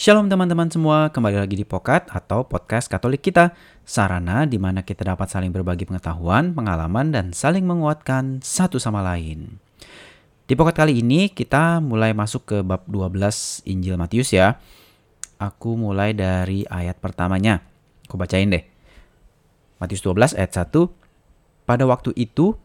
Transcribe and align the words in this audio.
Shalom 0.00 0.32
teman-teman 0.32 0.64
semua, 0.72 1.12
kembali 1.12 1.44
lagi 1.44 1.60
di 1.60 1.66
Pokat 1.68 2.08
atau 2.08 2.40
Podcast 2.48 2.88
Katolik 2.88 3.20
kita, 3.20 3.52
sarana 3.84 4.48
di 4.48 4.56
mana 4.56 4.80
kita 4.80 5.04
dapat 5.04 5.28
saling 5.28 5.52
berbagi 5.52 5.84
pengetahuan, 5.84 6.56
pengalaman, 6.56 7.12
dan 7.12 7.36
saling 7.36 7.68
menguatkan 7.68 8.40
satu 8.40 8.80
sama 8.80 9.04
lain. 9.04 9.60
Di 10.48 10.56
Pokat 10.56 10.80
kali 10.80 11.04
ini 11.04 11.28
kita 11.28 11.84
mulai 11.84 12.16
masuk 12.16 12.48
ke 12.48 12.56
bab 12.64 12.88
12 12.88 13.60
Injil 13.68 14.00
Matius 14.00 14.32
ya. 14.32 14.56
Aku 15.36 15.76
mulai 15.76 16.16
dari 16.16 16.64
ayat 16.64 16.96
pertamanya. 16.96 17.60
Aku 18.08 18.16
bacain 18.16 18.48
deh. 18.48 18.64
Matius 19.84 20.00
12 20.00 20.32
ayat 20.32 20.64
1. 20.64 20.80
Pada 21.68 21.84
waktu 21.84 22.16
itu, 22.16 22.56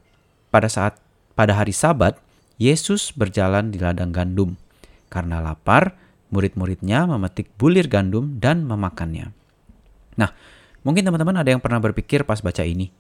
pada 0.56 0.72
saat 0.72 1.04
pada 1.36 1.52
hari 1.52 1.76
Sabat, 1.76 2.16
Yesus 2.56 3.12
berjalan 3.12 3.76
di 3.76 3.84
ladang 3.84 4.16
gandum. 4.16 4.56
Karena 5.12 5.44
lapar, 5.44 6.05
murid-muridnya 6.36 7.08
memetik 7.08 7.56
bulir 7.56 7.88
gandum 7.88 8.36
dan 8.44 8.68
memakannya. 8.68 9.32
Nah, 10.20 10.36
mungkin 10.84 11.08
teman-teman 11.08 11.40
ada 11.40 11.56
yang 11.56 11.64
pernah 11.64 11.80
berpikir 11.80 12.28
pas 12.28 12.44
baca 12.44 12.68
ini. 12.68 12.92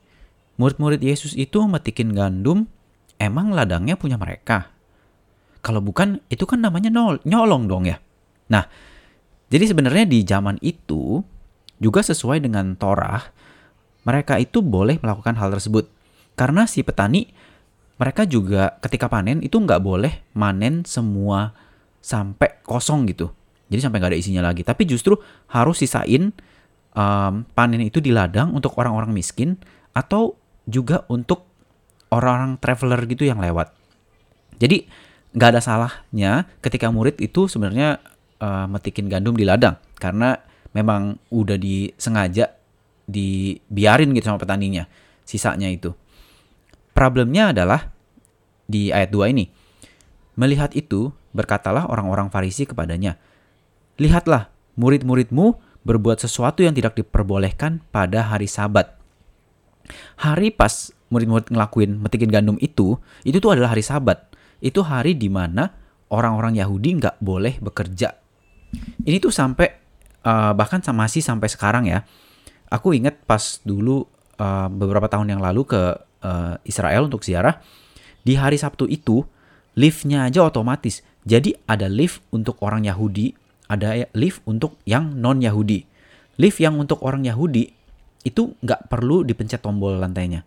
Murid-murid 0.55 1.03
Yesus 1.03 1.35
itu 1.35 1.59
metikin 1.67 2.15
gandum, 2.15 2.71
emang 3.19 3.51
ladangnya 3.51 3.99
punya 3.99 4.15
mereka? 4.15 4.71
Kalau 5.59 5.83
bukan, 5.83 6.23
itu 6.31 6.47
kan 6.47 6.63
namanya 6.63 6.87
nyolong 7.27 7.67
dong 7.67 7.83
ya. 7.83 7.99
Nah, 8.47 8.63
jadi 9.51 9.67
sebenarnya 9.67 10.07
di 10.07 10.23
zaman 10.23 10.55
itu, 10.63 11.19
juga 11.83 11.99
sesuai 11.99 12.39
dengan 12.39 12.79
Torah, 12.79 13.19
mereka 14.07 14.39
itu 14.39 14.63
boleh 14.63 14.95
melakukan 15.03 15.35
hal 15.35 15.51
tersebut. 15.51 15.91
Karena 16.39 16.63
si 16.69 16.85
petani, 16.85 17.27
mereka 17.99 18.23
juga 18.23 18.79
ketika 18.79 19.07
panen 19.11 19.43
itu 19.43 19.55
nggak 19.59 19.81
boleh 19.81 20.23
manen 20.35 20.83
semua 20.87 21.55
sampai 22.05 22.61
kosong 22.61 23.09
gitu. 23.09 23.33
Jadi 23.65 23.81
sampai 23.81 23.97
nggak 23.97 24.11
ada 24.13 24.19
isinya 24.21 24.43
lagi. 24.45 24.61
Tapi 24.61 24.85
justru 24.85 25.17
harus 25.49 25.81
sisain 25.81 26.29
um, 26.93 27.33
panen 27.57 27.81
itu 27.81 27.97
di 27.97 28.13
ladang 28.13 28.53
untuk 28.53 28.77
orang-orang 28.77 29.09
miskin 29.09 29.57
atau 29.97 30.37
juga 30.69 31.01
untuk 31.09 31.49
orang-orang 32.13 32.61
traveler 32.61 33.01
gitu 33.09 33.25
yang 33.25 33.41
lewat. 33.41 33.73
Jadi 34.61 34.85
nggak 35.33 35.49
ada 35.57 35.61
salahnya 35.65 36.45
ketika 36.61 36.93
murid 36.93 37.17
itu 37.17 37.49
sebenarnya 37.49 37.97
uh, 38.37 38.69
metikin 38.69 39.09
gandum 39.09 39.33
di 39.33 39.43
ladang 39.43 39.75
karena 39.97 40.37
memang 40.71 41.17
udah 41.33 41.57
disengaja 41.57 42.53
dibiarin 43.09 44.13
gitu 44.13 44.29
sama 44.29 44.37
petaninya 44.37 44.85
sisanya 45.25 45.73
itu. 45.73 45.91
Problemnya 46.95 47.51
adalah 47.51 47.91
di 48.69 48.93
ayat 48.93 49.11
2 49.11 49.33
ini. 49.35 49.45
Melihat 50.35 50.71
itu, 50.75 51.11
berkatalah 51.35 51.91
orang-orang 51.91 52.31
Farisi 52.31 52.63
kepadanya, 52.63 53.19
Lihatlah, 53.99 54.51
murid-muridmu 54.79 55.59
berbuat 55.83 56.23
sesuatu 56.23 56.63
yang 56.63 56.75
tidak 56.75 56.95
diperbolehkan 56.95 57.83
pada 57.91 58.27
hari 58.27 58.47
sabat. 58.47 58.95
Hari 60.19 60.49
pas 60.55 60.91
murid-murid 61.13 61.53
ngelakuin 61.53 62.01
metikin 62.01 62.31
gandum 62.31 62.57
itu, 62.59 62.97
itu 63.21 63.37
tuh 63.37 63.53
adalah 63.53 63.75
hari 63.75 63.85
sabat. 63.85 64.31
Itu 64.59 64.81
hari 64.81 65.13
di 65.13 65.29
mana 65.29 65.69
orang-orang 66.09 66.57
Yahudi 66.57 66.97
nggak 66.99 67.21
boleh 67.21 67.61
bekerja. 67.61 68.17
Ini 69.05 69.21
tuh 69.21 69.31
sampai, 69.31 69.67
uh, 70.25 70.51
bahkan 70.57 70.81
masih 70.91 71.21
sampai 71.21 71.47
sekarang 71.47 71.85
ya. 71.85 72.03
Aku 72.67 72.91
ingat 72.97 73.21
pas 73.23 73.61
dulu 73.61 74.03
uh, 74.41 74.67
beberapa 74.67 75.05
tahun 75.05 75.37
yang 75.37 75.41
lalu 75.43 75.69
ke 75.69 75.81
uh, 76.25 76.57
Israel 76.65 77.07
untuk 77.07 77.21
ziarah, 77.21 77.61
di 78.25 78.33
hari 78.33 78.57
Sabtu 78.57 78.89
itu, 78.89 79.21
liftnya 79.77 80.25
aja 80.25 80.41
otomatis 80.41 81.05
jadi 81.25 81.57
ada 81.65 81.89
lift 81.89 82.21
untuk 82.29 82.61
orang 82.61 82.85
Yahudi, 82.85 83.33
ada 83.65 84.05
lift 84.13 84.45
untuk 84.45 84.77
yang 84.85 85.17
non 85.17 85.41
Yahudi. 85.41 85.83
Lift 86.37 86.61
yang 86.61 86.77
untuk 86.77 87.01
orang 87.01 87.25
Yahudi 87.25 87.73
itu 88.21 88.53
nggak 88.61 88.87
perlu 88.87 89.25
dipencet 89.25 89.65
tombol 89.65 89.97
lantainya, 89.97 90.45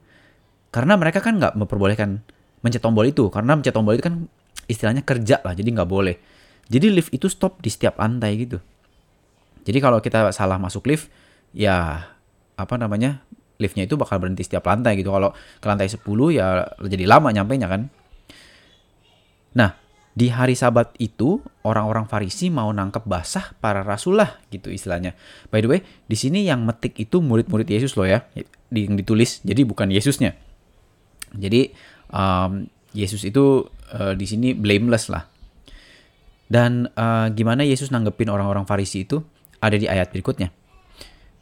karena 0.70 0.94
mereka 0.94 1.18
kan 1.18 1.38
nggak 1.38 1.58
memperbolehkan 1.58 2.22
mencet 2.62 2.82
tombol 2.82 3.06
itu, 3.06 3.26
karena 3.30 3.58
mencet 3.58 3.74
tombol 3.74 3.98
itu 3.98 4.06
kan 4.06 4.30
istilahnya 4.70 5.02
kerja 5.02 5.42
lah, 5.42 5.54
jadi 5.54 5.66
nggak 5.66 5.90
boleh. 5.90 6.14
Jadi 6.68 6.92
lift 6.92 7.10
itu 7.10 7.26
stop 7.32 7.58
di 7.64 7.72
setiap 7.72 7.96
lantai 7.96 8.36
gitu. 8.36 8.60
Jadi 9.64 9.78
kalau 9.80 9.98
kita 10.04 10.30
salah 10.36 10.60
masuk 10.60 10.84
lift, 10.86 11.08
ya 11.56 12.04
apa 12.58 12.74
namanya 12.76 13.24
liftnya 13.58 13.88
itu 13.88 13.96
bakal 13.96 14.20
berhenti 14.20 14.44
setiap 14.44 14.68
lantai 14.68 15.00
gitu. 15.00 15.08
Kalau 15.10 15.32
ke 15.34 15.66
lantai 15.66 15.88
10 15.88 16.04
ya 16.30 16.68
jadi 16.84 17.04
lama 17.08 17.32
nyampe 17.32 17.56
nya 17.56 17.68
kan. 17.72 17.88
Nah, 19.56 19.70
di 20.18 20.34
hari 20.34 20.58
sabat 20.58 20.98
itu 20.98 21.38
orang-orang 21.62 22.10
Farisi 22.10 22.50
mau 22.50 22.66
nangkep 22.74 23.06
basah 23.06 23.54
para 23.62 23.86
rasul 23.86 24.18
lah 24.18 24.42
gitu 24.50 24.74
istilahnya. 24.74 25.14
By 25.46 25.62
the 25.62 25.70
way, 25.70 25.80
di 26.10 26.18
sini 26.18 26.42
yang 26.42 26.66
metik 26.66 26.98
itu 26.98 27.22
murid-murid 27.22 27.70
Yesus 27.70 27.94
loh 27.94 28.02
ya, 28.02 28.26
yang 28.74 28.98
ditulis. 28.98 29.38
Jadi 29.46 29.62
bukan 29.62 29.94
Yesusnya. 29.94 30.34
Jadi 31.30 31.70
um, 32.10 32.66
Yesus 32.98 33.22
itu 33.22 33.70
uh, 33.94 34.18
di 34.18 34.26
sini 34.26 34.58
blameless 34.58 35.06
lah. 35.06 35.22
Dan 36.50 36.90
uh, 36.98 37.30
gimana 37.30 37.62
Yesus 37.62 37.94
nanggepin 37.94 38.26
orang-orang 38.26 38.66
Farisi 38.66 39.06
itu 39.06 39.22
ada 39.62 39.78
di 39.78 39.86
ayat 39.86 40.10
berikutnya. 40.10 40.50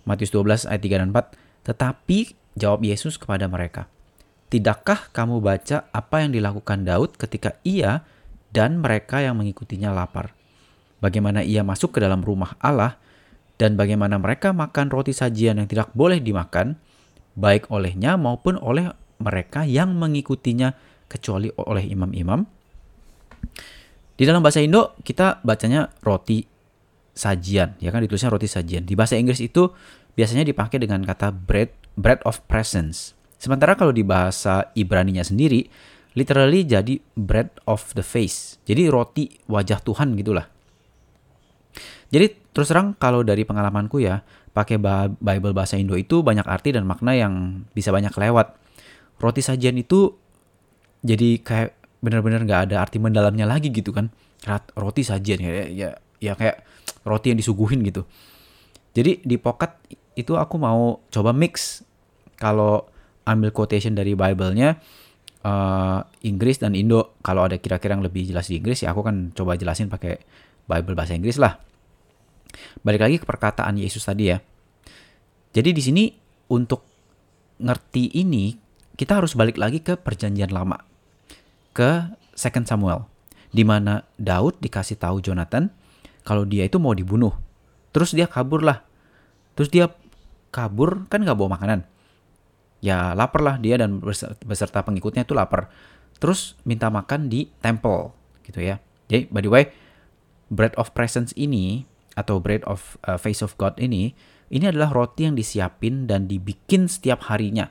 Matius 0.04 0.28
12 0.36 0.68
ayat 0.68 0.82
3 0.84 1.00
dan 1.00 1.08
4. 1.16 1.72
Tetapi 1.72 2.18
jawab 2.60 2.84
Yesus 2.84 3.16
kepada 3.16 3.48
mereka, 3.48 3.88
Tidakkah 4.46 5.10
kamu 5.10 5.42
baca 5.42 5.90
apa 5.90 6.22
yang 6.22 6.30
dilakukan 6.30 6.86
Daud 6.86 7.18
ketika 7.18 7.58
ia 7.66 8.06
dan 8.56 8.80
mereka 8.80 9.20
yang 9.20 9.36
mengikutinya 9.36 9.92
lapar. 9.92 10.32
Bagaimana 11.04 11.44
ia 11.44 11.60
masuk 11.60 11.92
ke 11.92 11.98
dalam 12.00 12.24
rumah 12.24 12.56
Allah 12.56 12.96
dan 13.60 13.76
bagaimana 13.76 14.16
mereka 14.16 14.56
makan 14.56 14.88
roti 14.88 15.12
sajian 15.12 15.60
yang 15.60 15.68
tidak 15.68 15.92
boleh 15.92 16.24
dimakan, 16.24 16.80
baik 17.36 17.68
olehnya 17.68 18.16
maupun 18.16 18.56
oleh 18.56 18.96
mereka 19.20 19.68
yang 19.68 19.92
mengikutinya 19.92 20.72
kecuali 21.04 21.52
oleh 21.60 21.84
imam-imam. 21.84 22.48
Di 24.16 24.24
dalam 24.24 24.40
bahasa 24.40 24.64
Indo 24.64 24.96
kita 25.04 25.44
bacanya 25.44 25.92
roti 26.00 26.40
sajian, 27.12 27.76
ya 27.76 27.92
kan 27.92 28.00
ditulisnya 28.00 28.32
roti 28.32 28.48
sajian. 28.48 28.88
Di 28.88 28.96
bahasa 28.96 29.20
Inggris 29.20 29.44
itu 29.44 29.68
biasanya 30.16 30.48
dipakai 30.48 30.80
dengan 30.80 31.04
kata 31.04 31.28
bread 31.28 31.76
bread 32.00 32.24
of 32.24 32.40
presence. 32.48 33.12
Sementara 33.36 33.76
kalau 33.76 33.92
di 33.92 34.00
bahasa 34.00 34.72
Ibrani-nya 34.72 35.28
sendiri 35.28 35.68
literally 36.16 36.64
jadi 36.64 36.98
bread 37.14 37.52
of 37.68 37.92
the 37.92 38.02
face. 38.02 38.56
Jadi 38.64 38.88
roti 38.88 39.28
wajah 39.46 39.84
Tuhan 39.84 40.16
gitulah. 40.16 40.48
Jadi 42.08 42.26
terus 42.56 42.72
terang 42.72 42.96
kalau 42.96 43.20
dari 43.20 43.44
pengalamanku 43.44 44.00
ya, 44.00 44.24
pakai 44.56 44.80
Bible 45.20 45.52
bahasa 45.52 45.76
Indo 45.76 45.94
itu 46.00 46.24
banyak 46.24 46.48
arti 46.48 46.72
dan 46.72 46.88
makna 46.88 47.12
yang 47.12 47.62
bisa 47.76 47.92
banyak 47.92 48.16
lewat. 48.16 48.56
Roti 49.20 49.44
sajian 49.44 49.76
itu 49.76 50.16
jadi 51.04 51.36
kayak 51.44 51.76
benar-benar 52.00 52.48
nggak 52.48 52.72
ada 52.72 52.76
arti 52.80 52.96
mendalamnya 52.96 53.44
lagi 53.44 53.68
gitu 53.68 53.92
kan. 53.92 54.08
Roti 54.72 55.04
sajian 55.04 55.38
ya, 55.44 55.68
ya 55.68 55.88
ya 56.16 56.32
kayak 56.32 56.64
roti 57.04 57.36
yang 57.36 57.38
disuguhin 57.38 57.84
gitu. 57.84 58.08
Jadi 58.96 59.20
di 59.20 59.36
pocket 59.36 59.76
itu 60.16 60.32
aku 60.32 60.56
mau 60.56 61.04
coba 61.12 61.36
mix 61.36 61.84
kalau 62.40 62.88
ambil 63.28 63.52
quotation 63.52 63.92
dari 63.92 64.16
Bible-nya 64.16 64.80
uh, 65.46 65.98
Inggris 66.26 66.58
dan 66.58 66.74
Indo. 66.74 67.14
Kalau 67.22 67.46
ada 67.46 67.56
kira-kira 67.56 67.94
yang 67.94 68.02
lebih 68.02 68.26
jelas 68.26 68.50
di 68.50 68.58
Inggris 68.58 68.82
ya 68.82 68.90
aku 68.90 69.06
kan 69.06 69.30
coba 69.30 69.54
jelasin 69.54 69.86
pakai 69.86 70.18
Bible 70.66 70.98
bahasa 70.98 71.14
Inggris 71.14 71.38
lah. 71.38 71.62
Balik 72.82 73.00
lagi 73.06 73.16
ke 73.22 73.24
perkataan 73.24 73.78
Yesus 73.78 74.02
tadi 74.02 74.34
ya. 74.34 74.42
Jadi 75.54 75.70
di 75.72 75.82
sini 75.82 76.04
untuk 76.50 76.84
ngerti 77.62 78.18
ini 78.18 78.52
kita 78.98 79.22
harus 79.22 79.38
balik 79.38 79.56
lagi 79.56 79.80
ke 79.80 79.94
perjanjian 79.94 80.50
lama. 80.50 80.82
Ke 81.70 82.10
Second 82.36 82.66
Samuel 82.66 83.00
di 83.54 83.64
mana 83.64 84.04
Daud 84.20 84.60
dikasih 84.60 85.00
tahu 85.00 85.24
Jonathan 85.24 85.72
kalau 86.26 86.44
dia 86.44 86.66
itu 86.66 86.76
mau 86.82 86.92
dibunuh. 86.92 87.32
Terus 87.94 88.12
dia 88.12 88.28
kabur 88.28 88.60
lah. 88.60 88.84
Terus 89.56 89.72
dia 89.72 89.88
kabur 90.52 91.08
kan 91.08 91.24
nggak 91.24 91.36
bawa 91.36 91.56
makanan 91.56 91.95
ya 92.80 93.16
lapar 93.16 93.40
lah 93.42 93.56
dia 93.56 93.80
dan 93.80 94.02
beserta 94.44 94.82
pengikutnya 94.84 95.24
itu 95.24 95.32
lapar. 95.32 95.68
Terus 96.16 96.56
minta 96.64 96.88
makan 96.88 97.28
di 97.28 97.52
temple 97.60 98.12
gitu 98.46 98.64
ya. 98.64 98.80
Jadi 99.06 99.28
by 99.28 99.40
the 99.44 99.50
way, 99.52 99.64
bread 100.48 100.72
of 100.80 100.92
presence 100.96 101.34
ini 101.36 101.84
atau 102.16 102.40
bread 102.40 102.64
of 102.64 102.96
uh, 103.04 103.20
face 103.20 103.44
of 103.44 103.52
God 103.60 103.76
ini 103.76 104.16
ini 104.48 104.64
adalah 104.70 104.94
roti 104.94 105.26
yang 105.26 105.34
disiapin 105.34 106.06
dan 106.06 106.30
dibikin 106.30 106.86
setiap 106.86 107.26
harinya. 107.26 107.66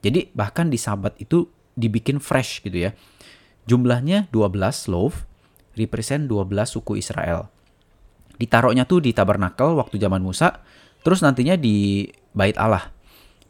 Jadi 0.00 0.30
bahkan 0.32 0.70
di 0.70 0.78
sabat 0.78 1.18
itu 1.18 1.50
dibikin 1.74 2.22
fresh 2.22 2.62
gitu 2.62 2.86
ya. 2.86 2.90
Jumlahnya 3.66 4.30
12 4.30 4.92
loaf, 4.92 5.26
represent 5.74 6.30
12 6.30 6.70
suku 6.70 7.02
Israel. 7.02 7.50
Ditaruhnya 8.38 8.86
tuh 8.86 9.02
di 9.02 9.10
tabernakel 9.10 9.74
waktu 9.74 9.98
zaman 9.98 10.22
Musa, 10.22 10.62
terus 11.02 11.24
nantinya 11.24 11.58
di 11.58 12.06
bait 12.30 12.54
Allah. 12.60 12.93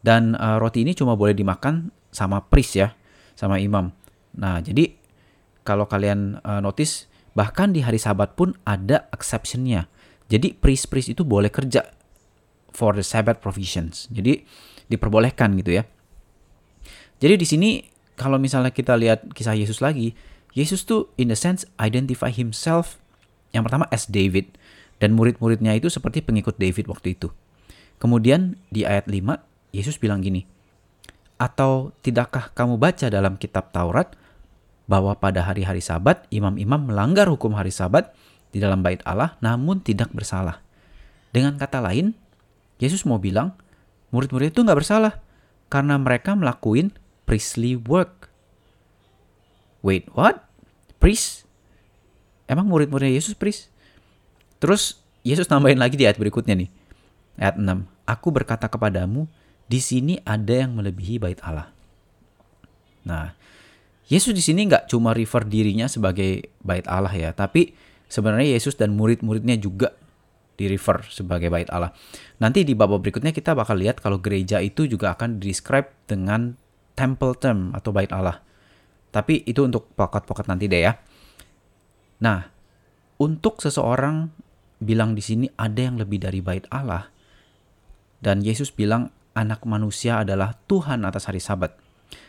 Dan 0.04 0.36
uh, 0.36 0.60
roti 0.60 0.84
ini 0.84 0.92
cuma 0.92 1.16
boleh 1.16 1.32
dimakan 1.32 1.88
sama 2.12 2.44
priest 2.44 2.76
ya, 2.76 2.92
sama 3.32 3.56
imam. 3.56 3.88
Nah, 4.36 4.60
jadi 4.60 4.92
kalau 5.64 5.88
kalian 5.88 6.44
uh, 6.44 6.60
notice 6.60 7.08
bahkan 7.32 7.72
di 7.72 7.80
hari 7.80 7.96
Sabat 7.96 8.36
pun 8.36 8.52
ada 8.68 9.08
exceptionnya. 9.10 9.88
Jadi 10.28 10.52
priest-priest 10.52 11.16
itu 11.16 11.24
boleh 11.24 11.48
kerja 11.48 11.88
for 12.70 12.92
the 12.92 13.04
Sabbath 13.04 13.40
provisions. 13.40 14.06
Jadi 14.12 14.44
diperbolehkan 14.92 15.56
gitu 15.56 15.80
ya. 15.80 15.88
Jadi 17.18 17.34
di 17.40 17.46
sini 17.48 17.70
kalau 18.14 18.36
misalnya 18.36 18.70
kita 18.70 18.94
lihat 18.94 19.32
kisah 19.32 19.56
Yesus 19.56 19.80
lagi, 19.80 20.12
Yesus 20.54 20.86
tuh 20.86 21.10
in 21.18 21.32
the 21.32 21.38
sense 21.38 21.66
identify 21.80 22.30
himself 22.30 23.02
yang 23.50 23.66
pertama 23.66 23.90
as 23.90 24.06
David 24.06 24.54
dan 25.02 25.14
murid-muridnya 25.18 25.74
itu 25.74 25.90
seperti 25.90 26.22
pengikut 26.22 26.58
David 26.58 26.86
waktu 26.86 27.18
itu. 27.18 27.30
Kemudian 27.98 28.58
di 28.70 28.86
ayat 28.86 29.06
5 29.10 29.53
Yesus 29.74 29.98
bilang 29.98 30.22
gini, 30.22 30.46
"Atau 31.34 31.90
tidakkah 32.06 32.54
kamu 32.54 32.78
baca 32.78 33.10
dalam 33.10 33.34
kitab 33.34 33.74
Taurat 33.74 34.14
bahwa 34.84 35.16
pada 35.16 35.42
hari-hari 35.44 35.80
sabat 35.80 36.28
imam-imam 36.28 36.78
melanggar 36.92 37.28
hukum 37.28 37.56
hari 37.56 37.72
sabat 37.72 38.12
di 38.52 38.60
dalam 38.60 38.84
bait 38.84 39.00
Allah 39.02 39.34
namun 39.40 39.80
tidak 39.80 40.12
bersalah. 40.12 40.60
Dengan 41.34 41.58
kata 41.58 41.82
lain, 41.82 42.14
Yesus 42.78 43.02
mau 43.08 43.18
bilang 43.18 43.56
murid-murid 44.14 44.54
itu 44.54 44.62
nggak 44.62 44.78
bersalah 44.78 45.18
karena 45.72 45.98
mereka 45.98 46.38
melakukan 46.38 46.94
priestly 47.26 47.74
work. 47.74 48.30
Wait, 49.82 50.06
what? 50.14 50.46
Priest? 51.02 51.48
Emang 52.46 52.68
murid-muridnya 52.68 53.18
Yesus 53.18 53.34
priest? 53.34 53.72
Terus 54.60 55.00
Yesus 55.24 55.48
nambahin 55.48 55.80
lagi 55.80 55.96
di 55.96 56.04
ayat 56.04 56.20
berikutnya 56.20 56.54
nih. 56.54 56.70
Ayat 57.40 57.56
6. 57.58 57.88
Aku 58.04 58.28
berkata 58.30 58.68
kepadamu, 58.68 59.26
di 59.74 59.82
sini 59.82 60.14
ada 60.22 60.62
yang 60.62 60.78
melebihi 60.78 61.18
bait 61.18 61.42
Allah. 61.42 61.74
Nah, 63.10 63.34
Yesus 64.06 64.30
di 64.30 64.38
sini 64.38 64.70
nggak 64.70 64.86
cuma 64.86 65.10
refer 65.10 65.42
dirinya 65.42 65.90
sebagai 65.90 66.54
bait 66.62 66.86
Allah 66.86 67.10
ya, 67.10 67.34
tapi 67.34 67.74
sebenarnya 68.06 68.54
Yesus 68.54 68.78
dan 68.78 68.94
murid-muridnya 68.94 69.58
juga 69.58 69.90
di 70.54 70.70
refer 70.70 71.02
sebagai 71.10 71.50
bait 71.50 71.66
Allah. 71.74 71.90
Nanti 72.38 72.62
di 72.62 72.78
bab 72.78 72.94
berikutnya 72.94 73.34
kita 73.34 73.58
bakal 73.58 73.82
lihat 73.82 73.98
kalau 73.98 74.22
gereja 74.22 74.62
itu 74.62 74.86
juga 74.86 75.18
akan 75.18 75.42
describe 75.42 75.90
dengan 76.06 76.54
temple 76.94 77.34
term 77.34 77.74
atau 77.74 77.90
bait 77.90 78.14
Allah. 78.14 78.38
Tapi 79.10 79.42
itu 79.42 79.66
untuk 79.66 79.90
pokok-pokok 79.98 80.46
nanti 80.46 80.70
deh 80.70 80.86
ya. 80.86 80.94
Nah, 82.22 82.46
untuk 83.18 83.58
seseorang 83.58 84.30
bilang 84.78 85.18
di 85.18 85.22
sini 85.26 85.50
ada 85.58 85.82
yang 85.82 85.98
lebih 85.98 86.22
dari 86.22 86.38
bait 86.38 86.62
Allah 86.70 87.10
dan 88.22 88.38
Yesus 88.38 88.70
bilang 88.70 89.10
anak 89.34 89.66
manusia 89.66 90.22
adalah 90.22 90.54
Tuhan 90.70 91.02
atas 91.02 91.26
hari 91.28 91.42
Sabat. 91.42 91.74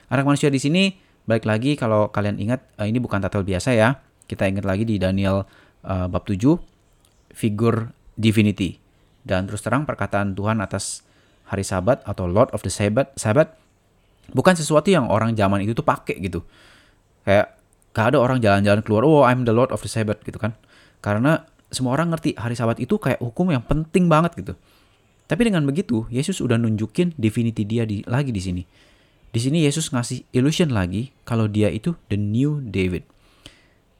Anak 0.10 0.26
manusia 0.26 0.50
di 0.50 0.62
sini 0.62 0.84
Baik 1.26 1.50
lagi 1.50 1.74
kalau 1.74 2.14
kalian 2.14 2.38
ingat 2.38 2.62
uh, 2.78 2.86
ini 2.86 3.02
bukan 3.02 3.18
title 3.18 3.42
biasa 3.42 3.74
ya. 3.74 3.98
Kita 4.30 4.46
ingat 4.46 4.62
lagi 4.62 4.86
di 4.86 5.02
Daniel 5.02 5.42
uh, 5.82 6.06
bab 6.06 6.22
7 6.22 6.38
figur 7.34 7.90
divinity. 8.14 8.78
Dan 9.26 9.50
terus 9.50 9.66
terang 9.66 9.90
perkataan 9.90 10.38
Tuhan 10.38 10.62
atas 10.62 11.02
hari 11.50 11.66
Sabat 11.66 12.06
atau 12.06 12.30
Lord 12.30 12.54
of 12.54 12.62
the 12.62 12.70
Sabbath, 12.70 13.18
Sabbath 13.18 13.58
bukan 14.34 14.54
sesuatu 14.54 14.90
yang 14.94 15.10
orang 15.10 15.34
zaman 15.34 15.66
itu 15.66 15.74
tuh 15.74 15.86
pakai 15.86 16.22
gitu. 16.22 16.46
Kayak 17.26 17.58
gak 17.98 18.14
ada 18.14 18.18
orang 18.22 18.38
jalan-jalan 18.38 18.86
keluar, 18.86 19.02
oh 19.02 19.26
I'm 19.26 19.50
the 19.50 19.54
Lord 19.54 19.74
of 19.74 19.82
the 19.82 19.90
Sabbath 19.90 20.22
gitu 20.22 20.38
kan. 20.38 20.54
Karena 21.02 21.42
semua 21.74 21.98
orang 21.98 22.14
ngerti 22.14 22.38
hari 22.38 22.54
Sabat 22.54 22.78
itu 22.78 23.02
kayak 23.02 23.18
hukum 23.18 23.50
yang 23.50 23.66
penting 23.66 24.06
banget 24.06 24.38
gitu. 24.38 24.54
Tapi 25.26 25.42
dengan 25.42 25.66
begitu, 25.66 26.06
Yesus 26.14 26.38
udah 26.38 26.58
nunjukin 26.62 27.18
divinity 27.18 27.66
dia 27.66 27.84
di, 27.84 28.06
lagi 28.06 28.30
di 28.30 28.42
sini. 28.42 28.64
Di 29.34 29.40
sini 29.42 29.66
Yesus 29.66 29.90
ngasih 29.92 30.32
illusion 30.32 30.72
lagi 30.72 31.12
kalau 31.26 31.50
dia 31.50 31.68
itu 31.68 31.98
the 32.08 32.16
new 32.16 32.62
David. 32.62 33.04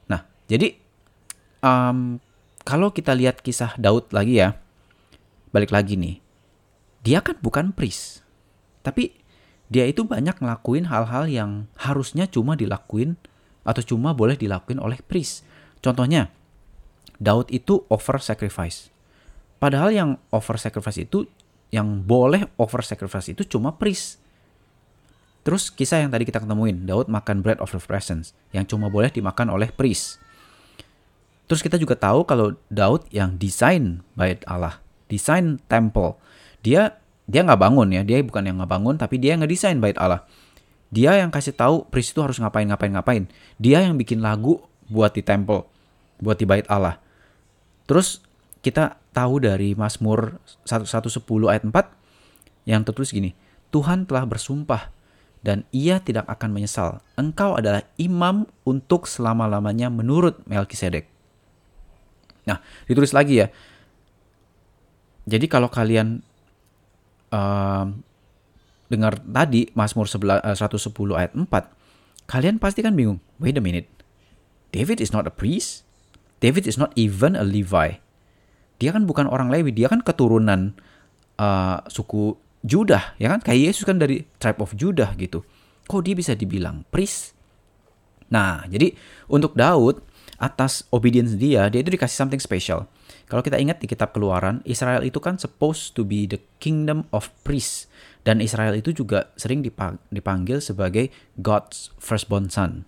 Nah, 0.08 0.24
jadi 0.46 0.78
um, 1.60 2.22
kalau 2.62 2.94
kita 2.94 3.12
lihat 3.12 3.42
kisah 3.42 3.74
Daud 3.76 4.08
lagi 4.14 4.38
ya, 4.40 4.56
balik 5.50 5.74
lagi 5.74 5.98
nih, 5.98 6.22
dia 7.02 7.20
kan 7.20 7.36
bukan 7.42 7.74
priest, 7.74 8.22
tapi 8.86 9.12
dia 9.66 9.84
itu 9.84 10.06
banyak 10.06 10.38
ngelakuin 10.38 10.86
hal-hal 10.86 11.26
yang 11.26 11.66
harusnya 11.74 12.30
cuma 12.30 12.54
dilakuin 12.54 13.18
atau 13.66 13.82
cuma 13.82 14.14
boleh 14.14 14.38
dilakuin 14.38 14.78
oleh 14.78 15.02
priest. 15.02 15.42
Contohnya, 15.82 16.30
Daud 17.18 17.50
itu 17.50 17.82
over 17.90 18.22
sacrifice. 18.22 18.94
Padahal 19.56 19.90
yang 19.92 20.10
over 20.32 20.60
sacrifice 20.60 21.00
itu, 21.00 21.24
yang 21.72 22.04
boleh 22.04 22.46
over 22.60 22.84
sacrifice 22.84 23.32
itu 23.32 23.42
cuma 23.48 23.74
priest. 23.74 24.20
Terus 25.46 25.70
kisah 25.70 26.02
yang 26.02 26.10
tadi 26.10 26.26
kita 26.26 26.42
ketemuin, 26.42 26.90
Daud 26.90 27.06
makan 27.06 27.38
bread 27.40 27.62
of 27.62 27.70
the 27.70 27.78
presence 27.78 28.34
yang 28.50 28.66
cuma 28.66 28.90
boleh 28.90 29.08
dimakan 29.14 29.54
oleh 29.54 29.70
priest. 29.70 30.18
Terus 31.46 31.62
kita 31.62 31.78
juga 31.78 31.94
tahu 31.94 32.26
kalau 32.26 32.58
Daud 32.66 33.06
yang 33.14 33.38
desain 33.38 34.02
bait 34.18 34.42
Allah, 34.50 34.82
desain 35.06 35.62
temple. 35.70 36.18
Dia 36.66 36.98
dia 37.30 37.46
nggak 37.46 37.62
bangun 37.62 37.94
ya, 37.94 38.02
dia 38.02 38.18
bukan 38.26 38.42
yang 38.42 38.58
nggak 38.58 38.70
bangun 38.70 38.94
tapi 38.98 39.22
dia 39.22 39.38
yang 39.38 39.46
ngedesain 39.46 39.78
bait 39.78 39.94
Allah. 40.02 40.26
Dia 40.90 41.18
yang 41.18 41.30
kasih 41.30 41.54
tahu 41.54 41.86
priest 41.86 42.14
itu 42.14 42.22
harus 42.22 42.42
ngapain 42.42 42.66
ngapain 42.66 42.90
ngapain. 42.90 43.24
Dia 43.62 43.86
yang 43.86 43.94
bikin 43.94 44.22
lagu 44.22 44.66
buat 44.90 45.14
di 45.14 45.22
temple, 45.22 45.66
buat 46.18 46.38
di 46.38 46.46
bait 46.46 46.66
Allah. 46.66 46.98
Terus 47.86 48.26
kita 48.66 48.98
tahu 49.14 49.46
dari 49.46 49.78
Mazmur 49.78 50.42
110 50.66 51.22
ayat 51.46 51.62
4 51.62 52.66
yang 52.66 52.82
tertulis 52.82 53.14
gini, 53.14 53.30
Tuhan 53.70 54.10
telah 54.10 54.26
bersumpah 54.26 54.90
dan 55.46 55.62
ia 55.70 56.02
tidak 56.02 56.26
akan 56.26 56.50
menyesal. 56.50 56.98
Engkau 57.14 57.54
adalah 57.54 57.86
imam 57.94 58.50
untuk 58.66 59.06
selama-lamanya 59.06 59.86
menurut 59.86 60.42
Melkisedek. 60.50 61.06
Nah, 62.50 62.58
ditulis 62.90 63.14
lagi 63.14 63.46
ya. 63.46 63.54
Jadi 65.30 65.46
kalau 65.46 65.70
kalian 65.70 66.26
uh, 67.30 67.86
dengar 68.90 69.22
tadi 69.22 69.70
Mazmur 69.78 70.10
110 70.10 70.42
eh, 70.42 71.14
ayat 71.14 71.32
4, 71.38 71.46
kalian 72.26 72.58
pasti 72.58 72.82
kan 72.82 72.98
bingung. 72.98 73.22
Wait 73.38 73.54
a 73.54 73.62
minute. 73.62 73.86
David 74.74 74.98
is 74.98 75.14
not 75.14 75.22
a 75.22 75.30
priest. 75.30 75.86
David 76.42 76.66
is 76.66 76.74
not 76.74 76.90
even 76.98 77.38
a 77.38 77.46
Levi. 77.46 78.05
Dia 78.76 78.92
kan 78.92 79.08
bukan 79.08 79.28
orang 79.28 79.48
Lewi, 79.48 79.72
dia 79.72 79.88
kan 79.88 80.04
keturunan 80.04 80.76
uh, 81.40 81.80
suku 81.88 82.36
Judah, 82.66 83.14
ya 83.16 83.30
kan? 83.30 83.40
Kayak 83.40 83.72
Yesus 83.72 83.84
kan 83.86 83.96
dari 83.96 84.26
tribe 84.36 84.60
of 84.60 84.74
Judah 84.74 85.14
gitu. 85.16 85.46
Kok 85.86 86.02
dia 86.02 86.18
bisa 86.18 86.34
dibilang 86.34 86.82
priest? 86.90 87.32
Nah, 88.26 88.66
jadi 88.66 88.90
untuk 89.30 89.54
Daud, 89.54 90.02
atas 90.36 90.84
obedience 90.92 91.38
dia, 91.38 91.70
dia 91.70 91.80
itu 91.80 91.94
dikasih 91.94 92.16
something 92.26 92.42
special. 92.42 92.90
Kalau 93.26 93.42
kita 93.42 93.58
ingat 93.58 93.82
di 93.82 93.86
kitab 93.90 94.14
keluaran, 94.14 94.62
Israel 94.66 95.02
itu 95.02 95.18
kan 95.18 95.38
supposed 95.38 95.94
to 95.98 96.06
be 96.06 96.26
the 96.26 96.38
kingdom 96.62 97.06
of 97.10 97.30
priests. 97.42 97.90
Dan 98.26 98.42
Israel 98.42 98.74
itu 98.74 98.90
juga 98.90 99.30
sering 99.38 99.62
dipanggil 100.10 100.58
sebagai 100.58 101.14
God's 101.38 101.94
firstborn 102.02 102.50
son. 102.50 102.82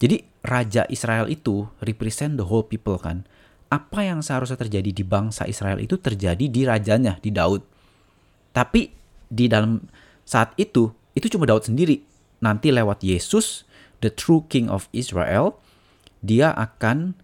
Jadi 0.00 0.24
Raja 0.40 0.88
Israel 0.88 1.28
itu 1.28 1.68
represent 1.84 2.40
the 2.40 2.48
whole 2.48 2.64
people 2.64 2.96
kan. 2.96 3.28
Apa 3.70 4.02
yang 4.02 4.18
seharusnya 4.20 4.58
terjadi 4.58 4.90
di 4.90 5.04
bangsa 5.06 5.46
Israel 5.46 5.78
itu 5.78 5.94
terjadi 5.94 6.42
di 6.50 6.66
rajanya, 6.66 7.22
di 7.22 7.30
Daud. 7.30 7.62
Tapi 8.50 8.90
di 9.30 9.46
dalam 9.46 9.78
saat 10.26 10.58
itu, 10.58 10.90
itu 11.14 11.30
cuma 11.30 11.46
Daud 11.46 11.62
sendiri. 11.62 12.02
Nanti 12.42 12.74
lewat 12.74 13.06
Yesus, 13.06 13.62
the 14.02 14.10
true 14.10 14.42
king 14.50 14.66
of 14.66 14.90
Israel, 14.90 15.62
dia 16.18 16.50
akan 16.50 17.14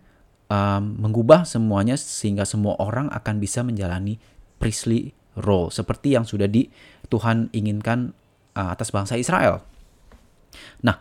um, 0.47 1.03
mengubah 1.03 1.43
semuanya 1.43 1.99
sehingga 1.99 2.47
semua 2.47 2.79
orang 2.79 3.11
akan 3.11 3.43
bisa 3.43 3.67
menjalani 3.67 4.23
priestly 4.63 5.13
role 5.37 5.69
seperti 5.69 6.17
yang 6.17 6.25
sudah 6.25 6.49
di 6.49 6.71
Tuhan 7.13 7.53
inginkan 7.53 8.15
uh, 8.57 8.73
atas 8.73 8.95
bangsa 8.95 9.19
Israel. 9.21 9.63
Nah, 10.81 10.97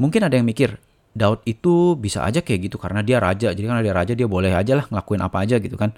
mungkin 0.00 0.26
ada 0.26 0.34
yang 0.34 0.46
mikir 0.48 0.80
Daud 1.16 1.40
itu 1.48 1.96
bisa 1.96 2.20
aja 2.28 2.44
kayak 2.44 2.68
gitu 2.68 2.76
karena 2.76 3.00
dia 3.00 3.16
raja. 3.16 3.48
Jadi 3.56 3.64
karena 3.64 3.80
dia 3.80 3.96
raja 3.96 4.12
dia 4.12 4.28
boleh 4.28 4.52
aja 4.52 4.76
lah 4.76 4.84
ngelakuin 4.92 5.24
apa 5.24 5.36
aja 5.40 5.56
gitu 5.56 5.80
kan. 5.80 5.96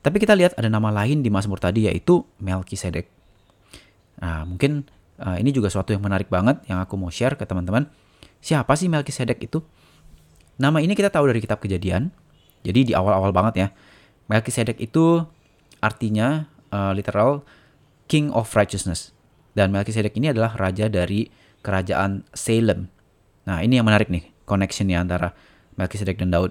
Tapi 0.00 0.22
kita 0.22 0.38
lihat 0.38 0.54
ada 0.54 0.70
nama 0.70 0.94
lain 0.94 1.26
di 1.26 1.28
Mazmur 1.28 1.58
tadi 1.58 1.90
yaitu 1.90 2.22
Melkisedek. 2.38 3.10
Nah, 4.22 4.46
mungkin 4.46 4.86
uh, 5.18 5.36
ini 5.36 5.50
juga 5.50 5.68
suatu 5.68 5.90
yang 5.90 6.00
menarik 6.00 6.30
banget 6.30 6.62
yang 6.70 6.78
aku 6.78 6.94
mau 6.94 7.10
share 7.10 7.34
ke 7.34 7.42
teman-teman. 7.42 7.90
Siapa 8.38 8.78
sih 8.78 8.86
Melkisedek 8.86 9.42
itu? 9.42 9.58
Nama 10.62 10.78
ini 10.78 10.94
kita 10.94 11.10
tahu 11.10 11.28
dari 11.28 11.42
kitab 11.42 11.58
Kejadian. 11.58 12.14
Jadi 12.62 12.80
di 12.88 12.92
awal-awal 12.94 13.34
banget 13.34 13.54
ya. 13.58 13.68
Melkisedek 14.30 14.78
itu 14.78 15.26
artinya 15.82 16.46
uh, 16.70 16.94
literal 16.94 17.42
King 18.06 18.30
of 18.30 18.46
Righteousness. 18.54 19.10
Dan 19.52 19.74
Melkisedek 19.74 20.14
ini 20.14 20.30
adalah 20.30 20.54
raja 20.54 20.86
dari 20.86 21.26
kerajaan 21.60 22.24
Salem. 22.32 22.88
Nah, 23.44 23.64
ini 23.64 23.80
yang 23.80 23.88
menarik 23.88 24.12
nih, 24.12 24.30
connectionnya 24.50 24.98
antara 24.98 25.30
Melkisedek 25.78 26.18
dan 26.18 26.34
Daud. 26.34 26.50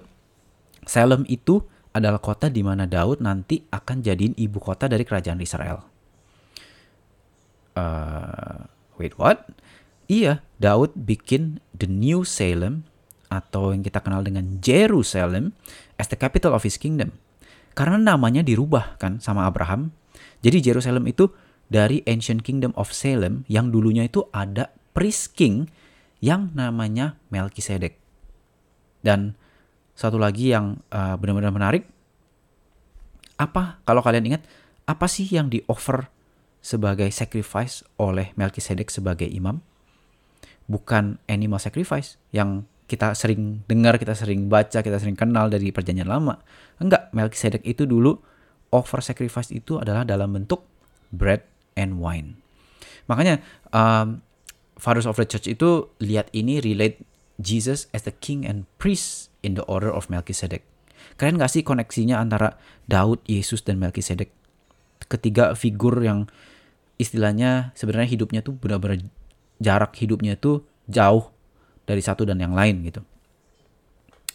Salem 0.88 1.28
itu 1.28 1.60
adalah 1.92 2.24
kota 2.24 2.48
di 2.48 2.64
mana 2.64 2.88
Daud 2.88 3.20
nanti 3.20 3.60
akan 3.68 4.00
jadiin 4.00 4.32
ibu 4.40 4.56
kota 4.56 4.88
dari 4.88 5.04
kerajaan 5.04 5.44
Israel 5.44 5.90
uh, 7.80 8.66
wait 8.98 9.14
what? 9.16 9.46
Iya, 10.10 10.42
Daud 10.58 10.94
bikin 10.98 11.62
the 11.70 11.86
New 11.86 12.26
Salem 12.26 12.82
atau 13.30 13.70
yang 13.70 13.86
kita 13.86 14.02
kenal 14.02 14.26
dengan 14.26 14.58
Jerusalem 14.58 15.54
as 15.94 16.10
the 16.10 16.18
capital 16.18 16.50
of 16.50 16.66
his 16.66 16.74
kingdom. 16.74 17.14
Karena 17.78 17.96
namanya 17.96 18.42
dirubah 18.42 18.98
kan 18.98 19.22
sama 19.22 19.46
Abraham. 19.46 19.94
Jadi 20.42 20.58
Jerusalem 20.58 21.06
itu 21.06 21.30
dari 21.70 22.02
Ancient 22.10 22.42
Kingdom 22.42 22.74
of 22.74 22.90
Salem 22.90 23.46
yang 23.46 23.70
dulunya 23.70 24.10
itu 24.10 24.26
ada 24.34 24.74
priest 24.90 25.38
king 25.38 25.70
yang 26.20 26.52
namanya 26.52 27.16
Melkisedek. 27.32 27.96
Dan 29.00 29.34
satu 29.96 30.20
lagi 30.20 30.52
yang 30.52 30.80
uh, 30.92 31.16
benar-benar 31.16 31.52
menarik, 31.52 31.88
apa 33.40 33.80
kalau 33.88 34.04
kalian 34.04 34.36
ingat 34.36 34.42
apa 34.84 35.08
sih 35.08 35.24
yang 35.24 35.48
di 35.48 35.64
offer 35.64 36.08
sebagai 36.60 37.08
sacrifice 37.08 37.80
oleh 37.96 38.36
Melkisedek 38.36 38.92
sebagai 38.92 39.28
imam? 39.28 39.64
Bukan 40.70 41.18
animal 41.26 41.58
sacrifice 41.58 42.20
yang 42.30 42.68
kita 42.84 43.16
sering 43.16 43.64
dengar, 43.70 43.96
kita 43.96 44.12
sering 44.12 44.50
baca, 44.50 44.82
kita 44.84 44.98
sering 45.00 45.16
kenal 45.16 45.48
dari 45.48 45.72
perjanjian 45.72 46.10
lama. 46.10 46.36
Enggak, 46.78 47.08
Melkisedek 47.16 47.64
itu 47.64 47.88
dulu 47.88 48.18
offer 48.70 49.02
sacrifice 49.02 49.50
itu 49.50 49.78
adalah 49.78 50.06
dalam 50.06 50.30
bentuk 50.34 50.66
bread 51.10 51.42
and 51.74 51.98
wine. 51.98 52.38
Makanya 53.10 53.42
um, 53.74 54.22
Fathers 54.80 55.04
of 55.04 55.20
the 55.20 55.28
Church 55.28 55.46
itu 55.46 55.92
lihat 56.00 56.32
ini 56.32 56.58
relate 56.64 57.04
Jesus 57.36 57.86
as 57.92 58.08
the 58.08 58.14
king 58.16 58.48
and 58.48 58.64
priest 58.80 59.28
in 59.44 59.56
the 59.56 59.64
order 59.68 59.92
of 59.92 60.08
Melchizedek. 60.08 60.64
Kalian 61.20 61.36
gak 61.36 61.52
sih 61.52 61.60
koneksinya 61.60 62.16
antara 62.16 62.56
Daud, 62.88 63.20
Yesus, 63.28 63.60
dan 63.60 63.76
Melchizedek? 63.76 64.32
Ketiga 65.08 65.52
figur 65.52 66.00
yang 66.00 66.28
istilahnya 67.00 67.72
sebenarnya 67.76 68.08
hidupnya 68.08 68.40
tuh 68.44 68.56
benar-benar 68.56 69.00
jarak 69.60 69.96
hidupnya 69.96 70.36
tuh 70.36 70.64
jauh 70.88 71.32
dari 71.84 72.00
satu 72.04 72.28
dan 72.28 72.40
yang 72.40 72.52
lain 72.52 72.84
gitu. 72.84 73.00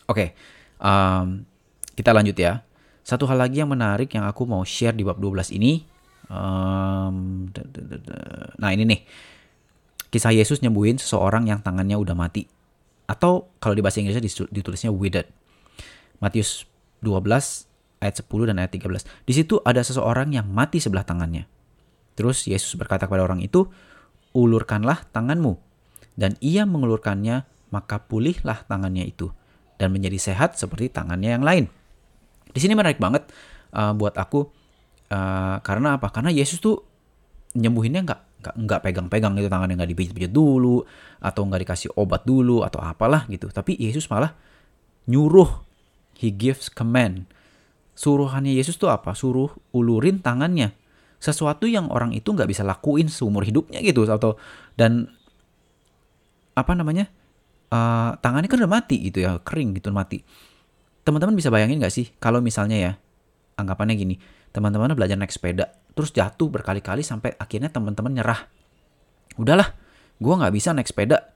Oke, 0.05 0.13
okay, 0.13 0.29
um, 0.81 1.45
kita 1.97 2.13
lanjut 2.13 2.37
ya. 2.37 2.61
Satu 3.05 3.29
hal 3.29 3.37
lagi 3.37 3.61
yang 3.61 3.69
menarik 3.69 4.09
yang 4.13 4.25
aku 4.25 4.49
mau 4.49 4.65
share 4.65 4.97
di 4.97 5.05
bab 5.05 5.17
12 5.21 5.53
ini. 5.53 5.85
Um, 6.25 7.45
nah 8.57 8.73
ini 8.73 8.81
nih 8.81 9.01
Kisah 10.15 10.31
Yesus 10.31 10.63
nyembuhin 10.63 10.95
seseorang 10.95 11.51
yang 11.51 11.59
tangannya 11.59 11.99
udah 11.99 12.15
mati. 12.15 12.47
Atau 13.03 13.51
kalau 13.59 13.75
di 13.75 13.83
bahasa 13.83 13.99
Inggrisnya 13.99 14.23
ditulisnya 14.47 14.87
withered. 14.87 15.27
Matius 16.23 16.63
12 17.03 17.19
ayat 17.99 18.15
10 18.23 18.47
dan 18.47 18.63
ayat 18.63 18.71
13. 18.71 19.03
Di 19.27 19.33
situ 19.35 19.59
ada 19.67 19.83
seseorang 19.83 20.31
yang 20.31 20.47
mati 20.47 20.79
sebelah 20.79 21.03
tangannya. 21.03 21.43
Terus 22.15 22.47
Yesus 22.47 22.79
berkata 22.79 23.11
kepada 23.11 23.27
orang 23.27 23.43
itu, 23.43 23.67
ulurkanlah 24.31 25.03
tanganmu. 25.11 25.59
Dan 26.15 26.39
ia 26.39 26.63
mengulurkannya, 26.63 27.43
maka 27.75 27.99
pulihlah 27.99 28.63
tangannya 28.71 29.03
itu. 29.03 29.35
Dan 29.75 29.91
menjadi 29.91 30.31
sehat 30.31 30.55
seperti 30.55 30.95
tangannya 30.95 31.35
yang 31.35 31.43
lain. 31.43 31.67
Di 32.55 32.63
sini 32.63 32.71
menarik 32.71 33.03
banget 33.03 33.27
uh, 33.75 33.91
buat 33.91 34.15
aku. 34.15 34.47
Uh, 35.11 35.59
karena 35.59 35.99
apa? 35.99 36.07
Karena 36.07 36.31
Yesus 36.31 36.63
tuh 36.63 36.87
nyembuhinnya 37.51 38.07
nggak 38.07 38.21
nggak 38.53 38.85
pegang-pegang 38.85 39.33
gitu 39.33 39.49
tangannya 39.49 39.73
nggak 39.81 39.89
dipijit-pijit 39.95 40.29
dulu 40.29 40.85
atau 41.17 41.41
nggak 41.49 41.65
dikasih 41.65 41.89
obat 41.97 42.21
dulu 42.27 42.61
atau 42.61 42.77
apalah 42.83 43.25
gitu. 43.33 43.49
Tapi 43.49 43.73
Yesus 43.81 44.05
malah 44.13 44.37
nyuruh 45.09 45.65
he 46.21 46.29
gives 46.29 46.69
command. 46.69 47.25
Suruhannya 47.97 48.53
Yesus 48.53 48.77
tuh 48.77 48.91
apa? 48.91 49.15
Suruh 49.17 49.49
ulurin 49.73 50.21
tangannya. 50.21 50.75
Sesuatu 51.17 51.65
yang 51.65 51.89
orang 51.89 52.13
itu 52.13 52.29
nggak 52.29 52.45
bisa 52.45 52.61
lakuin 52.61 53.09
seumur 53.09 53.41
hidupnya 53.47 53.81
gitu 53.81 54.05
atau 54.05 54.37
dan 54.77 55.09
apa 56.53 56.71
namanya? 56.77 57.09
Uh, 57.73 58.13
tangannya 58.21 58.45
kan 58.45 58.61
udah 58.61 58.71
mati 58.71 59.01
gitu 59.09 59.25
ya 59.25 59.41
kering 59.41 59.73
gitu 59.79 59.89
mati. 59.89 60.21
Teman-teman 61.01 61.33
bisa 61.33 61.49
bayangin 61.49 61.81
nggak 61.81 61.95
sih? 61.95 62.13
Kalau 62.21 62.43
misalnya 62.43 62.77
ya 62.77 62.91
anggapannya 63.55 63.95
gini 63.95 64.15
teman-teman 64.51 64.95
belajar 64.95 65.19
naik 65.19 65.31
sepeda 65.31 65.71
terus 65.95 66.11
jatuh 66.11 66.51
berkali-kali 66.51 67.01
sampai 67.01 67.33
akhirnya 67.39 67.71
teman-teman 67.71 68.11
nyerah. 68.11 68.51
Udahlah, 69.39 69.71
gue 70.19 70.33
nggak 70.35 70.53
bisa 70.53 70.75
naik 70.75 70.91
sepeda. 70.91 71.31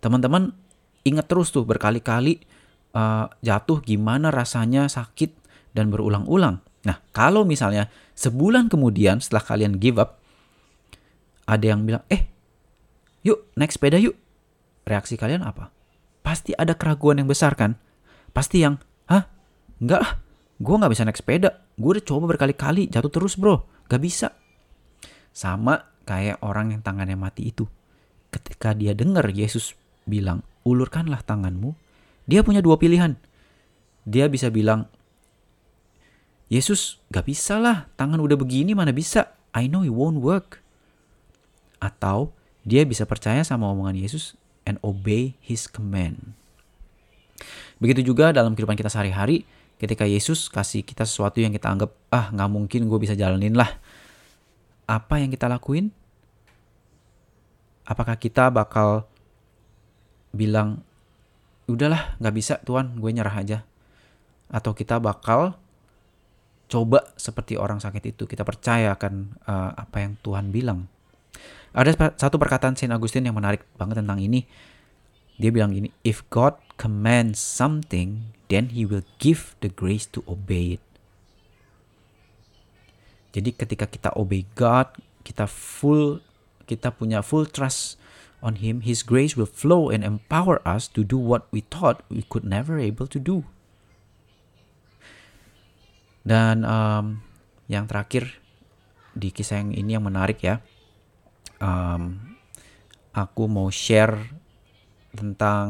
Teman-teman 0.00 0.56
inget 1.04 1.28
terus 1.28 1.52
tuh 1.52 1.62
berkali-kali 1.62 2.42
uh, 2.96 3.28
jatuh 3.44 3.84
gimana 3.84 4.32
rasanya 4.32 4.88
sakit 4.88 5.36
dan 5.76 5.92
berulang-ulang. 5.92 6.64
Nah, 6.82 6.98
kalau 7.14 7.46
misalnya 7.46 7.86
sebulan 8.18 8.66
kemudian 8.66 9.22
setelah 9.22 9.44
kalian 9.44 9.78
give 9.78 10.02
up, 10.02 10.18
ada 11.46 11.62
yang 11.62 11.86
bilang, 11.86 12.02
eh, 12.10 12.26
yuk 13.22 13.50
naik 13.54 13.70
sepeda 13.70 14.00
yuk. 14.00 14.16
Reaksi 14.82 15.14
kalian 15.14 15.46
apa? 15.46 15.70
Pasti 16.26 16.50
ada 16.58 16.74
keraguan 16.74 17.22
yang 17.22 17.30
besar 17.30 17.54
kan? 17.54 17.78
Pasti 18.34 18.64
yang, 18.64 18.82
hah? 19.06 19.30
Enggak 19.78 20.00
lah, 20.02 20.12
gue 20.58 20.74
nggak 20.74 20.92
bisa 20.92 21.02
naik 21.06 21.18
sepeda. 21.18 21.50
Gue 21.78 21.98
udah 21.98 22.04
coba 22.04 22.34
berkali-kali, 22.34 22.90
jatuh 22.90 23.10
terus 23.10 23.38
bro. 23.38 23.62
Gak 23.86 24.02
bisa. 24.02 24.36
Sama 25.32 25.88
kayak 26.04 26.42
orang 26.44 26.76
yang 26.76 26.82
tangannya 26.84 27.16
mati 27.16 27.50
itu. 27.50 27.64
Ketika 28.32 28.76
dia 28.76 28.92
dengar 28.92 29.28
Yesus 29.28 29.78
bilang, 30.04 30.42
ulurkanlah 30.66 31.22
tanganmu. 31.22 31.74
Dia 32.26 32.42
punya 32.46 32.62
dua 32.62 32.78
pilihan. 32.78 33.18
Dia 34.02 34.26
bisa 34.26 34.50
bilang, 34.50 34.90
Yesus 36.52 37.00
gak 37.08 37.28
bisa 37.28 37.56
lah, 37.56 37.88
tangan 37.96 38.20
udah 38.20 38.36
begini 38.36 38.76
mana 38.76 38.92
bisa. 38.92 39.32
I 39.56 39.68
know 39.68 39.84
it 39.84 39.92
won't 39.92 40.20
work. 40.20 40.60
Atau 41.80 42.36
dia 42.62 42.84
bisa 42.86 43.08
percaya 43.08 43.42
sama 43.42 43.68
omongan 43.72 43.98
Yesus 43.98 44.38
and 44.68 44.78
obey 44.84 45.34
his 45.42 45.66
command. 45.66 46.36
Begitu 47.82 48.14
juga 48.14 48.30
dalam 48.30 48.54
kehidupan 48.54 48.78
kita 48.78 48.86
sehari-hari, 48.86 49.42
ketika 49.82 50.06
Yesus 50.06 50.46
kasih 50.46 50.86
kita 50.86 51.02
sesuatu 51.02 51.42
yang 51.42 51.50
kita 51.50 51.66
anggap 51.66 51.90
ah 52.14 52.30
nggak 52.30 52.50
mungkin 52.54 52.86
gue 52.86 52.98
bisa 53.02 53.18
jalanin 53.18 53.58
lah. 53.58 53.82
Apa 54.86 55.18
yang 55.18 55.34
kita 55.34 55.50
lakuin? 55.50 55.90
Apakah 57.82 58.14
kita 58.14 58.46
bakal 58.54 59.10
bilang 60.30 60.86
udahlah 61.66 62.14
nggak 62.22 62.34
bisa 62.38 62.54
Tuhan 62.62 62.94
gue 63.02 63.10
nyerah 63.10 63.34
aja. 63.34 63.58
Atau 64.46 64.70
kita 64.70 65.02
bakal 65.02 65.58
coba 66.70 67.10
seperti 67.18 67.58
orang 67.58 67.82
sakit 67.82 68.14
itu 68.14 68.30
kita 68.30 68.46
percaya 68.46 68.94
akan 68.94 69.34
uh, 69.50 69.74
apa 69.74 69.98
yang 69.98 70.14
Tuhan 70.22 70.54
bilang. 70.54 70.86
Ada 71.74 72.14
satu 72.14 72.38
perkataan 72.38 72.78
Saint 72.78 72.94
Augustine 72.94 73.26
yang 73.26 73.34
menarik 73.34 73.66
banget 73.74 73.98
tentang 73.98 74.22
ini. 74.22 74.46
Dia 75.42 75.50
bilang 75.50 75.74
gini 75.74 75.90
if 76.06 76.22
God 76.30 76.54
commands 76.78 77.42
something 77.42 78.30
then 78.52 78.76
he 78.76 78.84
will 78.84 79.08
give 79.16 79.56
the 79.64 79.72
grace 79.72 80.04
to 80.04 80.20
obey 80.28 80.76
it. 80.76 80.84
Jadi 83.32 83.56
ketika 83.56 83.88
kita 83.88 84.12
obey 84.12 84.44
God, 84.52 84.92
kita 85.24 85.48
full 85.48 86.20
kita 86.68 86.92
punya 86.92 87.24
full 87.24 87.48
trust 87.48 87.96
on 88.44 88.60
him, 88.60 88.84
his 88.84 89.00
grace 89.00 89.40
will 89.40 89.48
flow 89.48 89.88
and 89.88 90.04
empower 90.04 90.60
us 90.68 90.84
to 90.92 91.00
do 91.00 91.16
what 91.16 91.48
we 91.48 91.64
thought 91.72 92.04
we 92.12 92.28
could 92.28 92.44
never 92.44 92.76
able 92.76 93.08
to 93.08 93.16
do. 93.16 93.48
Dan 96.22 96.68
um, 96.68 97.24
yang 97.72 97.88
terakhir 97.88 98.36
di 99.16 99.32
kisah 99.32 99.64
yang 99.64 99.72
ini 99.72 99.96
yang 99.96 100.04
menarik 100.04 100.44
ya, 100.44 100.60
um, 101.56 102.36
aku 103.16 103.48
mau 103.48 103.72
share 103.72 104.18
tentang 105.16 105.66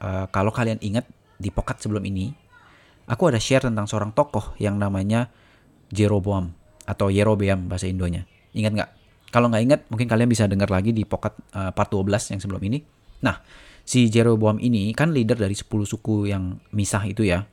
uh, 0.00 0.26
kalau 0.32 0.52
kalian 0.52 0.80
ingat 0.80 1.04
di 1.38 1.48
pokat 1.54 1.78
sebelum 1.80 2.02
ini, 2.04 2.34
aku 3.06 3.30
ada 3.30 3.38
share 3.38 3.64
tentang 3.64 3.86
seorang 3.86 4.10
tokoh 4.12 4.58
yang 4.58 4.76
namanya 4.76 5.30
Jeroboam 5.88 6.52
atau 6.84 7.08
Yerobeam 7.08 7.70
bahasa 7.70 7.88
Indonya. 7.88 8.26
Ingat 8.52 8.72
nggak? 8.74 8.90
Kalau 9.28 9.46
nggak 9.52 9.62
ingat, 9.64 9.80
mungkin 9.92 10.08
kalian 10.08 10.28
bisa 10.28 10.48
dengar 10.48 10.72
lagi 10.72 10.90
di 10.90 11.04
pokat 11.04 11.36
uh, 11.52 11.70
part 11.72 11.92
12 11.92 12.36
yang 12.36 12.40
sebelum 12.40 12.62
ini. 12.64 12.80
Nah, 13.20 13.44
si 13.84 14.08
Jeroboam 14.08 14.56
ini 14.56 14.92
kan 14.96 15.12
leader 15.12 15.36
dari 15.36 15.52
10 15.52 15.68
suku 15.68 16.32
yang 16.32 16.56
misah 16.72 17.04
itu 17.04 17.28
ya. 17.28 17.44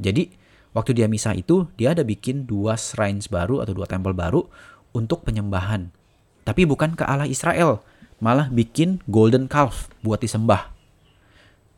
Jadi, 0.00 0.30
waktu 0.74 0.90
dia 0.98 1.06
misah 1.06 1.34
itu, 1.38 1.70
dia 1.78 1.94
ada 1.94 2.02
bikin 2.02 2.50
dua 2.50 2.74
shrines 2.74 3.30
baru 3.30 3.62
atau 3.62 3.74
dua 3.74 3.86
tempel 3.86 4.10
baru 4.10 4.42
untuk 4.90 5.22
penyembahan. 5.22 5.94
Tapi 6.42 6.66
bukan 6.66 6.98
ke 6.98 7.06
Allah 7.06 7.30
Israel, 7.30 7.78
malah 8.18 8.50
bikin 8.50 8.98
golden 9.06 9.46
calf 9.46 9.86
buat 10.02 10.18
disembah. 10.18 10.72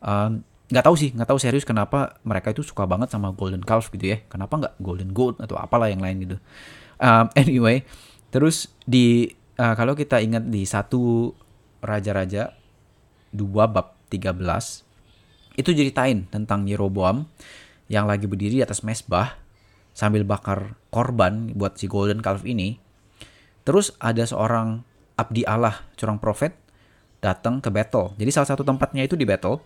Um, 0.01 0.41
nggak 0.71 0.85
tahu 0.85 0.95
sih 0.95 1.09
nggak 1.11 1.27
tahu 1.27 1.39
serius 1.39 1.67
kenapa 1.67 2.17
mereka 2.23 2.55
itu 2.55 2.63
suka 2.63 2.87
banget 2.87 3.11
sama 3.11 3.35
golden 3.35 3.63
calf 3.63 3.91
gitu 3.91 4.15
ya. 4.15 4.17
Kenapa 4.27 4.59
nggak 4.59 4.73
golden 4.79 5.11
goat 5.11 5.39
atau 5.43 5.59
apalah 5.59 5.91
yang 5.91 5.99
lain 5.99 6.23
gitu. 6.23 6.37
Um, 6.99 7.27
anyway 7.41 7.83
terus 8.33 8.73
di 8.87 9.29
uh, 9.61 9.77
kalau 9.77 9.93
kita 9.93 10.17
ingat 10.23 10.49
di 10.49 10.65
satu 10.65 11.33
raja-raja 11.83 12.55
dua 13.29 13.69
bab 13.69 13.97
13 14.09 14.33
itu 15.59 15.69
ceritain 15.69 16.25
tentang 16.31 16.65
Yeroboam 16.65 17.29
yang 17.91 18.09
lagi 18.09 18.25
berdiri 18.25 18.61
di 18.61 18.63
atas 18.65 18.81
mesbah 18.81 19.37
sambil 19.93 20.25
bakar 20.25 20.79
korban 20.89 21.53
buat 21.53 21.77
si 21.77 21.85
golden 21.85 22.25
calf 22.25 22.41
ini. 22.41 22.81
Terus 23.61 23.93
ada 24.01 24.25
seorang 24.25 24.81
abdi 25.17 25.45
Allah 25.45 25.85
curang 25.97 26.17
profet 26.17 26.57
datang 27.23 27.63
ke 27.63 27.69
battle 27.71 28.17
jadi 28.19 28.29
salah 28.33 28.49
satu 28.51 28.65
tempatnya 28.65 29.05
itu 29.05 29.15
di 29.15 29.23
battle 29.23 29.61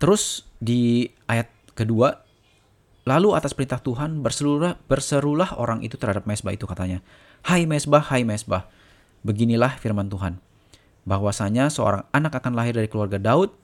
Terus 0.00 0.48
di 0.58 1.12
ayat 1.28 1.52
kedua 1.76 2.24
Lalu 3.08 3.32
atas 3.32 3.56
perintah 3.56 3.80
Tuhan 3.80 4.20
berserulah, 4.20 4.76
berserulah 4.84 5.56
orang 5.56 5.80
itu 5.80 5.96
terhadap 5.96 6.28
mesbah 6.28 6.52
itu 6.52 6.68
katanya. 6.68 7.00
Hai 7.40 7.64
mesbah, 7.64 8.04
hai 8.12 8.28
mesbah. 8.28 8.68
Beginilah 9.24 9.80
firman 9.80 10.12
Tuhan. 10.12 10.36
Bahwasanya 11.08 11.72
seorang 11.72 12.04
anak 12.12 12.38
akan 12.38 12.52
lahir 12.52 12.76
dari 12.76 12.86
keluarga 12.92 13.16
Daud. 13.16 13.56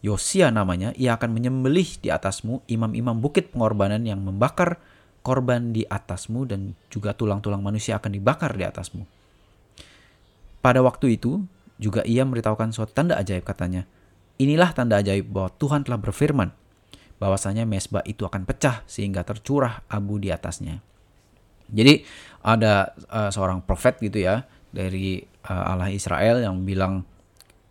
Yosia 0.00 0.54
namanya, 0.54 0.94
ia 0.94 1.18
akan 1.18 1.34
menyembelih 1.34 1.98
di 1.98 2.14
atasmu 2.14 2.62
imam-imam 2.70 3.18
bukit 3.18 3.50
pengorbanan 3.50 4.06
yang 4.06 4.22
membakar 4.22 4.78
korban 5.26 5.74
di 5.74 5.82
atasmu 5.82 6.46
dan 6.46 6.78
juga 6.86 7.18
tulang-tulang 7.18 7.58
manusia 7.58 7.98
akan 7.98 8.14
dibakar 8.14 8.54
di 8.54 8.62
atasmu. 8.62 9.02
Pada 10.62 10.78
waktu 10.86 11.18
itu, 11.18 11.42
juga 11.82 12.06
ia 12.06 12.22
memberitahukan 12.22 12.70
suatu 12.70 12.94
tanda 12.94 13.18
ajaib 13.18 13.42
katanya. 13.42 13.90
Inilah 14.38 14.70
tanda 14.70 15.02
ajaib 15.02 15.26
bahwa 15.34 15.50
Tuhan 15.58 15.82
telah 15.82 15.98
berfirman 15.98 16.50
bahwasanya 17.18 17.66
mesbah 17.66 18.06
itu 18.06 18.22
akan 18.22 18.46
pecah 18.46 18.86
sehingga 18.86 19.26
tercurah 19.26 19.82
abu 19.90 20.22
di 20.22 20.30
atasnya. 20.30 20.78
Jadi 21.68 22.06
ada 22.46 22.94
uh, 23.10 23.28
seorang 23.28 23.60
profet 23.66 23.98
gitu 23.98 24.22
ya 24.22 24.46
dari 24.70 25.20
uh, 25.50 25.64
Allah 25.74 25.90
Israel 25.90 26.40
yang 26.40 26.62
bilang 26.62 27.02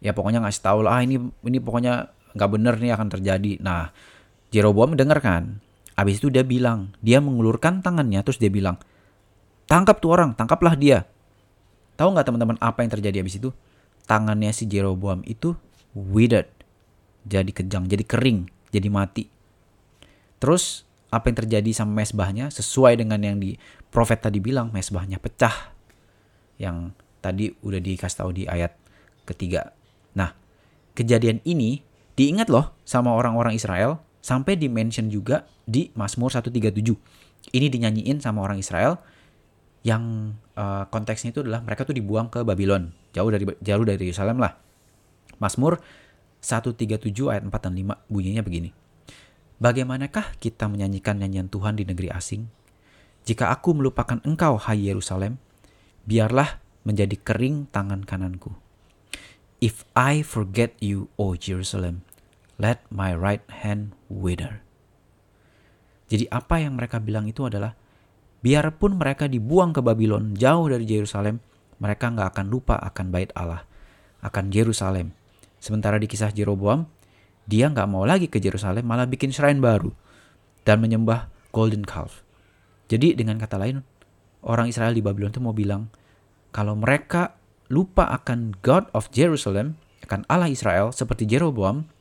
ya 0.04 0.12
pokoknya 0.14 0.44
ngasih 0.44 0.62
tahu 0.62 0.86
lah 0.86 1.00
ah, 1.00 1.02
ini 1.02 1.18
ini 1.18 1.58
pokoknya 1.58 2.12
nggak 2.36 2.52
bener 2.52 2.76
nih 2.78 2.92
akan 2.94 3.08
terjadi. 3.10 3.52
Nah 3.64 3.90
Jeroboam 4.52 4.96
mendengarkan. 4.96 5.60
Habis 5.98 6.22
itu 6.22 6.30
dia 6.30 6.46
bilang, 6.46 6.94
dia 7.02 7.18
mengulurkan 7.18 7.82
tangannya 7.82 8.22
terus 8.22 8.38
dia 8.38 8.54
bilang, 8.54 8.78
tangkap 9.66 9.98
tuh 9.98 10.14
orang, 10.14 10.38
tangkaplah 10.38 10.78
dia. 10.78 11.10
Tahu 11.98 12.14
nggak 12.14 12.30
teman-teman 12.30 12.58
apa 12.62 12.86
yang 12.86 12.92
terjadi 12.94 13.26
habis 13.26 13.42
itu? 13.42 13.50
Tangannya 14.06 14.54
si 14.54 14.70
Jeroboam 14.70 15.26
itu 15.26 15.58
withered, 15.98 16.46
jadi 17.28 17.52
kejang, 17.52 17.86
jadi 17.92 18.04
kering, 18.08 18.48
jadi 18.72 18.88
mati. 18.88 19.28
Terus 20.40 20.88
apa 21.12 21.32
yang 21.32 21.38
terjadi 21.44 21.72
sama 21.72 22.04
mesbahnya 22.04 22.52
sesuai 22.52 23.00
dengan 23.00 23.20
yang 23.24 23.38
di 23.40 23.56
profet 23.92 24.24
tadi 24.24 24.40
bilang 24.40 24.72
mesbahnya 24.72 25.20
pecah. 25.20 25.76
Yang 26.58 26.96
tadi 27.20 27.52
udah 27.64 27.80
dikasih 27.84 28.18
tahu 28.24 28.32
di 28.34 28.44
ayat 28.48 28.74
ketiga. 29.28 29.76
Nah, 30.16 30.34
kejadian 30.96 31.44
ini 31.44 31.84
diingat 32.18 32.50
loh 32.50 32.74
sama 32.88 33.14
orang-orang 33.14 33.54
Israel 33.54 34.02
sampai 34.24 34.58
dimention 34.58 35.12
juga 35.12 35.46
di 35.64 35.92
Mazmur 35.94 36.34
137. 36.34 36.74
Ini 37.54 37.68
dinyanyiin 37.72 38.20
sama 38.20 38.44
orang 38.44 38.60
Israel 38.60 39.00
yang 39.86 40.36
uh, 40.58 40.84
konteksnya 40.92 41.32
itu 41.32 41.46
adalah 41.46 41.64
mereka 41.64 41.88
tuh 41.88 41.96
dibuang 41.96 42.28
ke 42.28 42.44
Babylon, 42.44 42.92
jauh 43.16 43.30
dari 43.32 43.48
jauh 43.64 43.86
dari 43.88 44.04
Yerusalem 44.04 44.44
lah. 44.44 44.58
Mazmur 45.38 45.80
137 46.42 47.34
ayat 47.34 47.44
4 47.46 47.52
dan 47.52 47.74
5 47.74 48.12
bunyinya 48.12 48.44
begini. 48.46 48.72
Bagaimanakah 49.58 50.38
kita 50.38 50.70
menyanyikan 50.70 51.18
nyanyian 51.18 51.50
Tuhan 51.50 51.82
di 51.82 51.84
negeri 51.84 52.14
asing? 52.14 52.46
Jika 53.26 53.50
aku 53.50 53.74
melupakan 53.74 54.22
engkau, 54.22 54.56
hai 54.56 54.86
Yerusalem, 54.86 55.42
biarlah 56.06 56.62
menjadi 56.86 57.18
kering 57.18 57.68
tangan 57.74 58.06
kananku. 58.06 58.54
If 59.58 59.84
I 59.98 60.22
forget 60.22 60.78
you, 60.78 61.10
O 61.18 61.34
Jerusalem, 61.34 62.06
let 62.62 62.86
my 62.94 63.18
right 63.18 63.42
hand 63.50 63.98
wither. 64.06 64.62
Jadi 66.08 66.30
apa 66.30 66.62
yang 66.62 66.78
mereka 66.78 67.02
bilang 67.02 67.26
itu 67.26 67.50
adalah, 67.50 67.74
biarpun 68.46 69.02
mereka 69.02 69.26
dibuang 69.26 69.74
ke 69.74 69.82
Babylon 69.82 70.38
jauh 70.38 70.70
dari 70.70 70.86
Yerusalem, 70.86 71.42
mereka 71.82 72.14
nggak 72.14 72.38
akan 72.38 72.48
lupa 72.54 72.78
akan 72.78 73.10
bait 73.10 73.34
Allah, 73.34 73.66
akan 74.22 74.54
Yerusalem. 74.54 75.17
Sementara 75.68 76.00
di 76.00 76.08
kisah 76.08 76.32
Jeroboam, 76.32 76.88
dia 77.44 77.68
nggak 77.68 77.92
mau 77.92 78.08
lagi 78.08 78.32
ke 78.32 78.40
Yerusalem, 78.40 78.88
malah 78.88 79.04
bikin 79.04 79.36
shrine 79.36 79.60
baru 79.60 79.92
dan 80.64 80.80
menyembah 80.80 81.28
golden 81.52 81.84
calf. 81.84 82.24
Jadi 82.88 83.20
dengan 83.20 83.36
kata 83.36 83.60
lain, 83.60 83.84
orang 84.48 84.72
Israel 84.72 84.96
di 84.96 85.04
Babylon 85.04 85.36
itu 85.36 85.44
mau 85.44 85.52
bilang, 85.52 85.92
kalau 86.56 86.80
mereka 86.80 87.36
lupa 87.68 88.08
akan 88.16 88.56
God 88.64 88.88
of 88.96 89.12
Jerusalem, 89.12 89.76
akan 90.08 90.24
Allah 90.32 90.48
Israel 90.48 90.96
seperti 90.96 91.28
Jeroboam, 91.28 91.92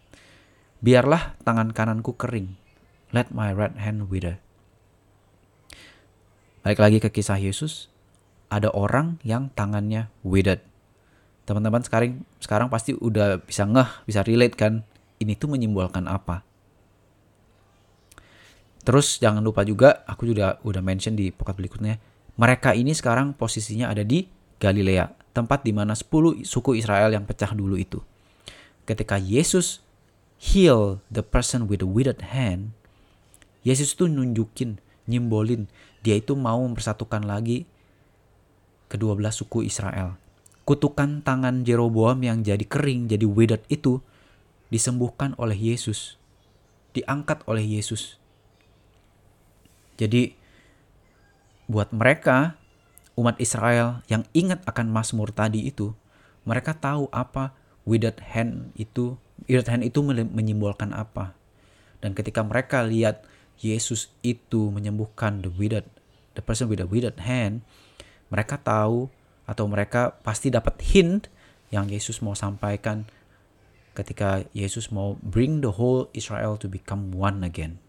biarlah 0.78 1.34
tangan 1.42 1.74
kananku 1.74 2.14
kering. 2.14 2.54
Let 3.10 3.34
my 3.34 3.50
right 3.50 3.74
hand 3.74 4.06
wither. 4.06 4.38
Balik 6.62 6.78
lagi 6.78 6.98
ke 7.02 7.10
kisah 7.10 7.42
Yesus, 7.42 7.90
ada 8.46 8.70
orang 8.70 9.18
yang 9.26 9.50
tangannya 9.58 10.06
withered. 10.22 10.62
Teman-teman 11.46 11.80
sekarang 11.86 12.26
sekarang 12.42 12.68
pasti 12.68 12.92
udah 12.92 13.38
bisa 13.38 13.62
ngeh, 13.62 13.90
bisa 14.02 14.26
relate 14.26 14.58
kan 14.58 14.82
ini 15.22 15.38
tuh 15.38 15.46
menyimbolkan 15.48 16.10
apa. 16.10 16.42
Terus 18.86 19.18
jangan 19.18 19.42
lupa 19.42 19.66
juga, 19.66 20.06
aku 20.06 20.30
juga 20.30 20.62
udah 20.62 20.82
mention 20.82 21.18
di 21.18 21.34
pokat 21.34 21.58
berikutnya, 21.58 21.98
mereka 22.38 22.70
ini 22.70 22.94
sekarang 22.94 23.34
posisinya 23.34 23.90
ada 23.90 24.06
di 24.06 24.30
Galilea, 24.62 25.10
tempat 25.34 25.66
di 25.66 25.74
mana 25.74 25.98
10 25.98 26.46
suku 26.46 26.78
Israel 26.78 27.10
yang 27.10 27.26
pecah 27.26 27.50
dulu 27.50 27.74
itu. 27.74 27.98
Ketika 28.86 29.18
Yesus 29.18 29.82
heal 30.38 31.02
the 31.10 31.26
person 31.26 31.66
with 31.66 31.82
the 31.82 31.88
withered 31.88 32.30
hand, 32.30 32.74
Yesus 33.66 33.98
tuh 33.98 34.06
nunjukin, 34.06 34.78
nyimbolin, 35.10 35.66
dia 36.06 36.14
itu 36.22 36.38
mau 36.38 36.62
mempersatukan 36.62 37.26
lagi 37.26 37.66
kedua 38.86 39.18
belas 39.18 39.42
suku 39.42 39.66
Israel. 39.66 40.14
Kutukan 40.66 41.22
tangan 41.22 41.62
Jeroboam 41.62 42.18
yang 42.26 42.42
jadi 42.42 42.66
kering, 42.66 43.06
jadi 43.06 43.22
withered 43.22 43.62
itu 43.70 44.02
disembuhkan 44.66 45.38
oleh 45.38 45.54
Yesus, 45.54 46.18
diangkat 46.90 47.46
oleh 47.46 47.62
Yesus. 47.62 48.18
Jadi 49.94 50.34
buat 51.70 51.94
mereka 51.94 52.58
umat 53.14 53.38
Israel 53.38 54.02
yang 54.10 54.26
ingat 54.34 54.66
akan 54.66 54.90
Mazmur 54.90 55.30
tadi 55.30 55.70
itu, 55.70 55.94
mereka 56.42 56.74
tahu 56.74 57.06
apa 57.14 57.54
withered 57.86 58.18
hand 58.20 58.74
itu, 58.74 59.14
withered 59.46 59.70
hand 59.70 59.86
itu 59.86 60.02
menyimbolkan 60.04 60.90
apa. 60.92 61.32
Dan 62.02 62.12
ketika 62.12 62.42
mereka 62.42 62.82
lihat 62.82 63.22
Yesus 63.62 64.12
itu 64.20 64.68
menyembuhkan 64.68 65.40
the 65.40 65.50
withered, 65.54 65.88
the 66.36 66.42
person 66.44 66.68
with 66.68 66.82
the 66.82 66.90
withered 66.90 67.22
hand, 67.22 67.64
mereka 68.28 68.60
tahu 68.60 69.08
atau 69.46 69.70
mereka 69.70 70.18
pasti 70.26 70.50
dapat 70.50 70.78
hint 70.82 71.30
yang 71.70 71.86
Yesus 71.90 72.22
mau 72.22 72.34
sampaikan 72.34 73.06
ketika 73.96 74.44
Yesus 74.52 74.92
mau 74.92 75.16
bring 75.24 75.64
the 75.64 75.72
whole 75.72 76.12
Israel 76.12 76.60
to 76.60 76.68
become 76.68 77.14
one 77.16 77.40
again. 77.40 77.80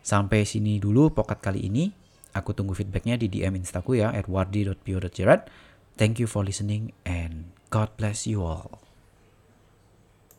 Sampai 0.00 0.48
sini 0.48 0.80
dulu 0.80 1.12
pokat 1.12 1.44
kali 1.44 1.68
ini. 1.68 1.92
Aku 2.32 2.54
tunggu 2.56 2.72
feedbacknya 2.78 3.18
di 3.18 3.26
DM 3.26 3.58
instaku 3.58 3.98
ya, 3.98 4.14
at 4.14 4.30
wardi.pio.jerat. 4.30 5.50
Thank 5.98 6.22
you 6.22 6.30
for 6.30 6.46
listening 6.46 6.96
and 7.04 7.52
God 7.68 7.92
bless 8.00 8.24
you 8.24 8.40
all. 8.40 8.79